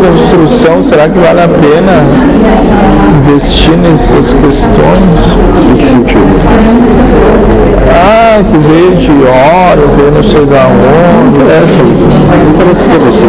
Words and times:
desconstrução, 0.00 0.82
será 0.82 1.08
que 1.08 1.18
vale 1.18 1.42
a 1.42 1.48
pena 1.48 2.02
investir 3.18 3.76
nessas 3.76 4.32
questões? 4.32 5.20
Em 5.70 5.76
que 5.76 5.86
sentido? 5.86 6.20
Ah, 7.92 8.42
que 8.42 8.56
veio 8.56 8.96
de 8.96 9.10
ouro, 9.10 9.90
veio 9.96 10.12
não 10.12 10.24
sei 10.24 10.46
da 10.46 10.66
onde. 10.66 11.40
não 11.40 12.50
interessa 12.54 12.84
para 12.84 12.98
você, 12.98 13.24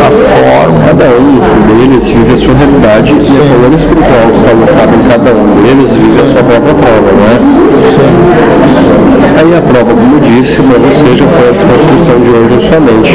a 0.00 0.10
forma, 0.10 0.78
cada 0.86 1.04
um 1.20 1.40
deles 1.66 2.04
vive 2.08 2.34
a 2.34 2.38
sua 2.38 2.54
realidade 2.54 3.12
e 3.12 3.14
a 3.14 3.44
colônia 3.54 3.76
espiritual 3.76 4.26
que 4.32 4.38
está 4.38 4.50
alocada 4.50 4.96
em 4.96 5.02
cada 5.08 5.30
um 5.32 5.62
deles 5.62 5.90
vive 5.92 6.18
a 6.20 6.26
sua 6.26 6.42
própria 6.42 6.74
prova, 6.74 7.12
não 7.12 7.26
é? 7.30 7.36
Aí 9.40 9.56
a 9.56 9.62
prova, 9.62 9.94
disse, 10.40 10.56
talvez 10.62 10.96
seja 10.96 11.24
foi 11.24 11.48
a 11.48 11.52
desconstrução 11.52 12.16
de 12.20 12.30
hoje 12.30 12.54
na 12.54 12.60
sua 12.70 12.80
mente, 12.80 13.12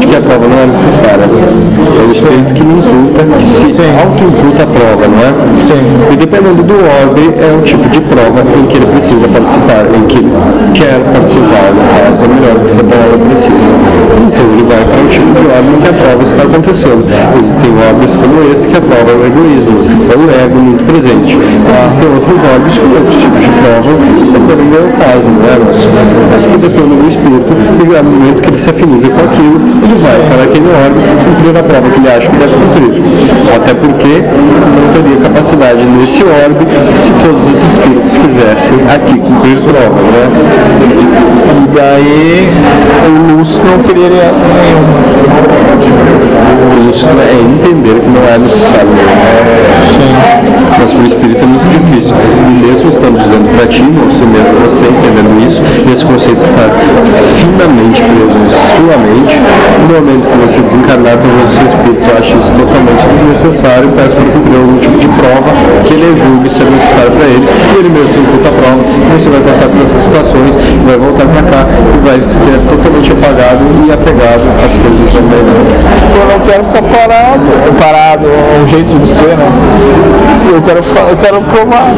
de 0.00 0.06
que 0.06 0.16
a 0.16 0.20
prova 0.20 0.46
não 0.48 0.58
é 0.58 0.66
necessária. 0.66 1.26
É 1.28 2.02
o 2.02 2.12
espírito 2.12 2.54
que 2.54 2.64
me 2.64 2.74
imputa, 2.78 3.24
que 3.38 3.46
se 3.46 3.64
auto-imputa 3.78 4.62
a 4.62 4.66
prova, 4.66 5.04
não 5.06 5.18
é? 5.22 5.30
Sim. 5.62 5.82
E 6.12 6.16
dependendo 6.16 6.62
do 6.62 6.74
orbe, 6.74 7.30
é 7.38 7.50
o 7.54 7.62
tipo 7.62 7.88
de 7.88 8.00
prova 8.00 8.42
em 8.42 8.66
que 8.66 8.76
ele 8.76 8.86
precisa 8.86 9.28
participar, 9.28 9.86
em 9.94 10.04
que 10.06 10.20
quer 10.74 10.98
participar, 11.14 11.70
no 11.74 11.82
caso, 11.94 12.24
é 12.24 12.28
melhor 12.28 12.54
do 12.58 12.66
que 12.66 12.80
a 12.80 12.86
palavra 12.90 13.18
precisa. 13.18 13.70
Então 14.18 14.44
ele 14.54 14.64
vai 14.66 14.82
para 14.82 14.98
o 14.98 15.08
tipo 15.08 15.30
de 15.30 15.44
orbe 15.46 15.70
em 15.74 15.80
que 15.80 15.88
a 15.88 15.94
prova 15.94 16.22
está 16.22 16.42
acontecendo. 16.42 17.02
Existem 17.38 17.70
orbes 17.78 18.12
como 18.18 18.36
esse 18.50 18.66
que 18.66 18.76
a 18.76 18.82
prova 18.82 19.08
é 19.10 19.16
o 19.18 19.22
egoísmo, 19.26 19.78
é 20.10 20.16
o 20.18 20.24
ego 20.26 20.58
muito 20.58 20.82
presente. 20.84 21.38
Existem 21.38 22.08
outros 22.08 22.40
orbes 22.42 22.74
com 22.78 22.88
outros 22.98 23.16
tipos 23.22 23.40
de 23.46 23.50
prova, 23.62 23.90
dependendo 24.34 24.88
do 24.88 24.94
caso, 24.98 25.26
não 25.28 25.46
é? 25.46 25.56
Mas, 25.58 25.78
mas 26.32 26.46
que 26.46 26.57
depende 26.58 26.94
do 26.96 27.08
espírito, 27.08 27.52
e 27.52 27.84
no 27.84 28.04
momento 28.04 28.42
que 28.42 28.48
ele 28.48 28.58
se 28.58 28.70
afiniza 28.70 29.08
com 29.08 29.20
aquilo, 29.24 29.56
ele 29.82 29.96
vai 30.02 30.18
para 30.28 30.42
aquele 30.44 30.68
orbe 30.68 31.00
cumprir 31.24 31.56
a 31.56 31.62
prova 31.62 31.88
que 31.90 31.98
ele 32.00 32.08
acha 32.08 32.28
que 32.28 32.36
deve 32.36 32.54
cumprir. 32.54 33.02
Até 33.54 33.74
porque 33.74 34.22
não 34.22 34.92
teria 34.92 35.16
capacidade 35.22 35.84
nesse 35.84 36.22
orbe 36.22 36.66
se 36.98 37.12
todos 37.24 37.42
os 37.48 37.62
espíritos 37.64 38.12
quisessem 38.16 38.78
aqui 38.94 39.18
cumprir 39.18 39.58
prova, 39.58 40.00
né? 40.12 40.24
E 41.48 41.66
daí 41.74 42.50
o 43.06 43.38
Lúcio 43.38 43.60
não 43.64 43.78
queria 43.82 44.08
nenhum. 44.08 44.98
Isso 46.90 47.06
é 47.06 47.34
entender 47.40 48.00
que 48.00 48.08
não 48.08 48.24
é 48.26 48.38
necessário. 48.38 48.88
Mas 50.78 50.92
para 50.92 51.02
o 51.02 51.06
espírito 51.06 51.42
é 51.42 51.46
muito 51.46 51.68
difícil. 51.86 52.14
E 52.16 52.66
mesmo 52.66 52.88
estamos 52.88 53.22
dizendo 53.22 53.48
para 53.56 53.66
ti, 53.66 53.82
você 53.82 54.24
mesmo 54.24 54.54
você 54.64 54.84
entendendo 54.86 55.27
e 55.86 55.92
esse 55.92 56.04
conceito 56.04 56.40
está 56.42 56.66
finamente 57.38 58.02
preso 58.02 58.38
em 58.38 58.48
sua 58.48 58.96
mente, 58.98 59.36
no 59.80 59.94
momento 59.94 60.28
que 60.28 60.36
você 60.38 60.60
desencarnar, 60.60 61.16
talvez 61.16 61.50
o 61.50 61.54
seu 61.54 61.66
espírito 61.66 62.06
ache 62.18 62.34
isso 62.34 62.52
totalmente 62.52 63.02
desnecessário, 63.14 63.88
peça 63.92 64.16
para 64.16 64.30
cumprir 64.32 64.56
algum 64.56 64.78
tipo 64.78 64.98
de 64.98 65.08
prova 65.08 65.50
que 65.84 65.94
ele 65.94 66.18
julgue 66.18 66.48
ser 66.48 66.64
necessário 66.64 67.12
para 67.12 67.26
ele, 67.26 67.46
e 67.46 67.78
ele 67.78 67.88
mesmo 67.88 68.08
se 68.12 68.18
imputa 68.18 68.48
a 68.48 68.52
prova, 68.52 68.80
e 68.82 69.06
você 69.18 69.28
vai 69.30 69.40
passar 69.40 69.68
por 69.68 69.80
essas 69.82 70.02
situações, 70.02 70.54
vai 70.84 70.96
voltar 70.98 71.26
para 71.26 71.42
cá 71.46 71.62
e 71.68 71.98
vai 72.02 72.18
ter 72.18 72.58
totalmente 72.68 73.12
apagado 73.12 73.62
e 73.86 73.92
apegado 73.92 74.44
às 74.64 74.74
coisas 74.76 75.08
também. 75.12 75.38
Eu 75.38 76.26
não 76.26 76.40
quero 76.46 76.64
ficar 76.64 76.82
parado. 76.82 77.44
Parado 77.78 78.26
é 78.26 78.62
um 78.62 78.66
jeito 78.66 78.98
de 78.98 79.14
ser, 79.14 79.36
né? 79.36 79.48
Eu 80.52 80.62
quero, 80.62 80.80
eu 80.80 81.16
quero 81.16 81.40
provar. 81.42 81.94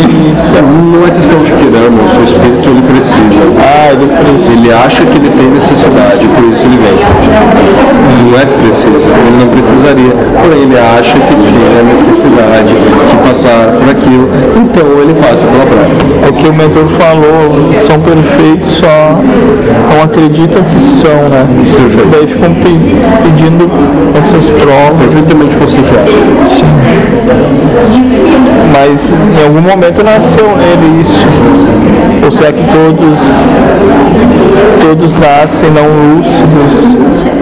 Isso. 0.00 0.54
Não 0.62 1.06
é 1.06 1.10
questão 1.10 1.42
de 1.42 1.52
querer. 1.52 1.88
O 1.90 2.08
seu 2.08 2.24
espírito 2.24 2.68
ele 2.68 2.82
precisa. 2.82 3.42
Ah, 3.60 3.92
ele 3.92 4.06
precisa. 4.06 4.50
Ele 4.60 4.72
acha 4.72 5.04
que 5.04 5.16
ele 5.18 5.30
tem 5.30 5.46
necessidade, 5.50 6.26
por 6.28 6.44
isso 6.52 6.64
ele 6.66 6.78
vem. 6.78 6.96
Não 8.30 8.38
é 8.38 8.44
que 8.46 8.56
precisa, 8.62 9.08
ele 9.08 9.36
não 9.40 9.48
precisaria. 9.48 10.12
Porém, 10.40 10.62
ele 10.62 10.78
acha 10.78 11.12
que 11.14 11.34
tem 11.34 11.54
a 11.78 11.82
necessidade 11.82 12.74
de 12.74 13.28
passar 13.28 13.72
por 13.78 13.88
aquilo, 13.90 14.28
então 14.56 14.86
ele 15.02 15.14
passa 15.14 15.44
pela 15.46 15.66
prova. 15.66 16.28
É 16.28 16.32
que 16.32 16.48
o 16.48 16.54
mentor 16.54 16.86
falou, 16.98 17.72
são 17.86 17.98
perfeitos, 18.00 18.66
só 18.68 19.18
não 19.94 20.02
acreditam 20.04 20.62
que 20.64 20.80
são, 20.80 21.28
né? 21.28 21.46
Daí 22.12 22.26
ficam 22.26 22.52
pe- 22.54 22.96
pedindo 23.24 23.68
essas 24.18 24.44
provas. 24.60 24.98
Perfeitamente 25.00 25.56
conceituado. 25.56 26.10
Mas 28.80 29.12
em 29.12 29.44
algum 29.44 29.60
momento 29.60 30.02
nasceu 30.02 30.56
nele 30.56 31.02
isso. 31.02 31.12
Ou 32.24 32.32
será 32.32 32.50
que 32.50 32.64
todos, 32.64 33.18
todos 34.80 35.12
nascem 35.16 35.70
não 35.70 35.84
lúcidos, 36.16 36.72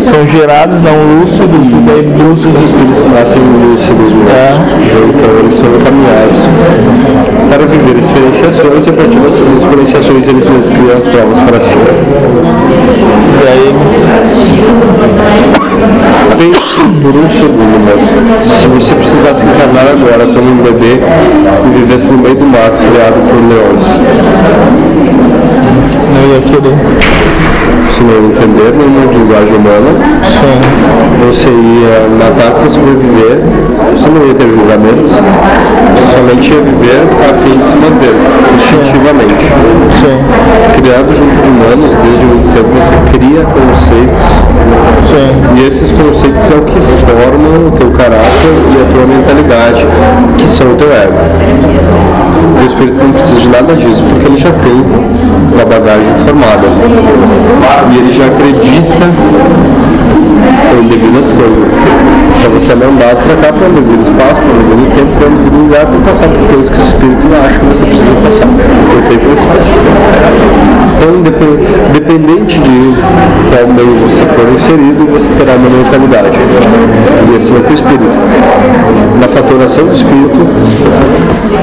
são 0.02 0.26
gerados 0.26 0.80
não 0.82 1.20
lúcidos 1.20 1.70
e 1.70 1.76
daí 1.86 2.02
buscam 2.02 2.48
Os 2.48 2.60
espíritos 2.64 3.06
nascem 3.12 3.40
lúcidos 3.40 4.12
mesmo. 4.12 4.64
Então 5.10 5.38
eles 5.38 5.54
são 5.54 5.68
encaminhados 5.76 6.38
para 7.50 7.66
viver 7.66 7.98
experienciações 8.00 8.86
e 8.86 8.90
a 8.90 8.92
partir 8.94 9.20
dessas 9.20 9.48
experienciações 9.58 10.26
eles 10.26 10.44
mesmos 10.44 10.68
criam 10.70 10.98
as 10.98 11.06
provas 11.06 11.38
para 11.38 11.60
si. 11.60 11.76
E 13.38 13.46
aí 13.46 13.72
Pense 16.38 16.78
por 17.02 17.10
um 17.16 17.28
segundo, 17.30 17.76
mas 17.84 18.46
se 18.46 18.68
você 18.68 18.94
precisasse 18.94 19.44
encarnar 19.44 19.88
agora 19.90 20.24
como 20.32 20.52
um 20.52 20.62
bebê 20.62 21.00
e 21.66 21.78
vivesse 21.80 22.06
no 22.06 22.18
meio 22.18 22.36
do 22.36 22.46
mato 22.46 22.78
criado 22.78 23.18
por 23.28 23.42
leões, 23.42 23.98
não 26.14 26.22
ia 26.30 26.40
querer. 26.42 26.76
você 27.90 28.02
não 28.04 28.30
entender 28.30 28.70
nenhuma 28.70 29.10
linguagem 29.12 29.56
humana, 29.56 29.90
Sim. 30.22 30.60
você 31.26 31.48
ia 31.50 32.06
matar 32.06 32.52
para 32.52 32.70
sobreviver, 32.70 33.40
você 33.90 34.08
não 34.08 34.24
ia 34.24 34.34
ter 34.34 34.48
julgamentos, 34.48 35.10
você 35.10 36.06
somente 36.14 36.52
ia 36.52 36.60
viver 36.60 37.02
a 37.18 37.34
fim 37.42 37.58
de 37.58 37.64
se 37.64 37.74
manter, 37.74 38.14
instintivamente. 38.54 39.42
Sim. 39.92 40.18
Criado 40.80 41.12
junto 41.12 41.42
de 41.42 41.48
humanos, 41.48 41.96
desde 42.04 42.24
muito 42.24 42.46
cedo 42.46 42.68
você 42.78 42.94
cria 43.10 43.42
conceitos. 43.42 44.27
E 45.58 45.66
esses 45.66 45.90
conceitos 45.90 46.48
é 46.52 46.54
o 46.54 46.62
que 46.62 46.80
formam 47.02 47.66
o 47.66 47.70
teu 47.72 47.90
caráter 47.90 48.54
e 48.70 48.80
a 48.80 48.84
tua 48.94 49.04
mentalidade, 49.06 49.84
que 50.38 50.48
são 50.48 50.70
o 50.70 50.74
teu 50.76 50.86
ego. 50.92 51.18
O 52.62 52.64
espírito 52.64 52.94
não 53.02 53.10
precisa 53.10 53.40
de 53.40 53.48
nada 53.48 53.74
disso, 53.74 54.04
porque 54.08 54.26
ele 54.26 54.38
já 54.38 54.52
tem 54.52 54.70
uma 54.70 55.64
bagagem 55.64 56.14
formada. 56.24 56.62
E 57.90 57.98
ele 57.98 58.12
já 58.14 58.26
acredita 58.26 59.08
em 60.78 60.86
devidas 60.86 61.26
coisas. 61.32 61.72
Então 62.38 62.50
você 62.52 62.74
não 62.76 62.94
dá 62.94 63.16
para 63.16 63.34
cá 63.42 63.52
para 63.52 63.68
um 63.68 63.74
devido 63.74 64.02
espaço, 64.02 64.40
para 64.40 64.54
um 64.54 64.68
devido 64.68 64.94
tempo, 64.94 65.10
para 65.18 65.28
um 65.28 65.36
devido 65.38 65.56
lugar, 65.64 65.86
para 65.86 65.98
passar 66.06 66.28
por 66.28 66.46
coisas 66.54 66.70
que 66.70 66.78
o 66.78 66.84
espírito 66.84 67.26
acha 67.34 67.58
que 67.58 67.66
você 67.66 67.84
precisa 67.84 68.14
passar. 68.22 68.46
Perfeito 68.94 69.26
processo. 69.26 70.87
Então, 71.00 71.22
depe- 71.22 71.58
dependente 71.92 72.58
de 72.58 72.94
qual 73.50 73.66
meio 73.68 73.94
você 73.96 74.22
for 74.34 74.52
inserido, 74.52 75.06
você 75.12 75.30
terá 75.38 75.54
uma 75.54 75.70
mentalidade. 75.70 76.36
E 77.32 77.36
assim 77.36 77.56
é 77.56 77.60
com 77.60 77.70
o 77.70 77.74
espírito. 77.74 78.16
Na 79.20 79.28
fatoração 79.28 79.84
do 79.86 79.92
espírito, 79.92 80.38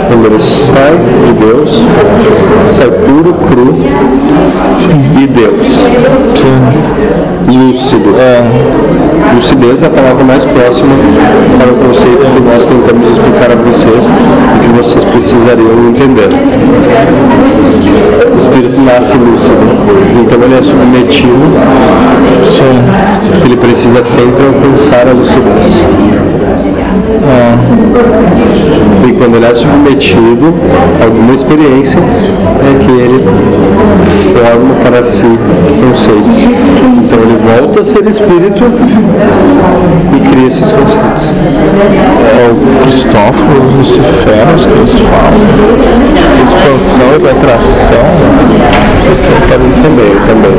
quando 0.08 0.26
ele 0.28 0.40
sai 0.40 0.98
de 1.28 1.34
Deus, 1.34 1.82
sai 2.68 2.90
puro, 2.90 3.34
cru 3.34 3.76
e 5.22 5.28
Deus. 5.28 5.68
Lúcido. 7.48 8.16
Lucidez 9.36 9.84
é 9.84 9.88
a 9.88 9.90
palavra 9.90 10.24
mais 10.24 10.46
próxima 10.46 10.90
para 11.60 11.72
o 11.72 11.76
conceito 11.76 12.20
que 12.20 12.42
nós 12.42 12.66
tentamos 12.66 13.10
explicar 13.12 13.52
a 13.52 13.56
vocês 13.56 14.06
e 14.06 14.60
que 14.60 14.82
vocês 14.82 15.04
precisariam 15.04 15.90
entender. 15.90 16.30
Nasce 18.86 19.18
lúcido, 19.18 19.58
então 20.22 20.42
ele 20.44 20.60
é 20.60 20.62
submetido, 20.62 21.34
ele 23.44 23.58
precisa 23.58 24.04
sempre 24.04 24.46
alcançar 24.46 25.08
a 25.08 25.12
lucidez. 25.12 25.86
E 29.08 29.14
quando 29.14 29.36
ele 29.36 29.46
é 29.46 29.56
submetido 29.56 30.54
a 31.02 31.06
alguma 31.06 31.34
experiência, 31.34 32.00
é 32.00 32.86
que 32.86 32.92
ele 32.92 33.24
forma 34.34 34.76
para 34.84 35.04
si 35.04 35.38
conceitos. 35.84 36.44
Então 36.44 37.20
ele 37.20 37.38
volta 37.60 37.82
a 37.82 37.84
ser 37.84 38.08
espírito 38.08 38.64
e 40.16 40.30
cria 40.30 40.48
esses 40.48 40.72
conceitos. 40.72 41.24
É 42.38 42.52
o 42.52 42.56
Cristóforo, 42.84 43.68
os 43.70 43.76
Luciferos 43.76 44.66
que 44.66 44.72
eles 44.72 44.92
falam. 45.10 45.40
Expansão 46.44 47.10
e 47.14 47.24
retração. 47.24 48.35
Assim, 49.46 49.58
parece 49.58 49.82
Também, 49.82 50.12
também, 50.26 50.52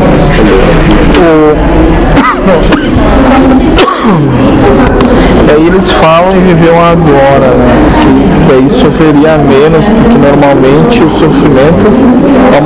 Daí 5.46 5.66
eles 5.66 5.90
falam 5.90 6.30
em 6.36 6.40
viver 6.40 6.70
um 6.70 6.80
agora, 6.80 7.50
né? 7.50 7.74
Que 8.02 8.48
daí 8.48 8.70
sofreria 8.70 9.38
menos, 9.38 9.84
porque 9.86 10.18
normalmente 10.18 11.02
o 11.02 11.10
sofrimento 11.10 11.90
é 12.56 12.60